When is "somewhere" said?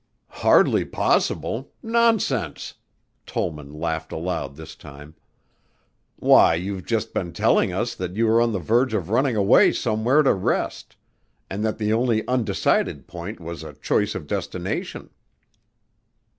9.71-10.23